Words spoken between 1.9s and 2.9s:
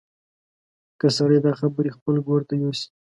خپل ګور ته یوسي.